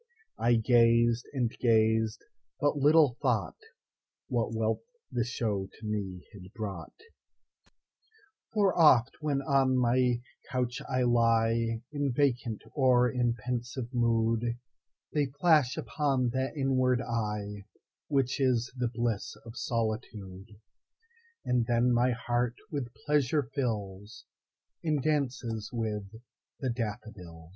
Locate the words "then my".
21.67-22.09